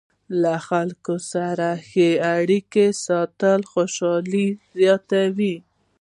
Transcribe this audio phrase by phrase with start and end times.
[0.41, 4.47] له خلکو سره ښې اړیکې ساتل خوشحالي
[4.79, 5.55] زیاتوي.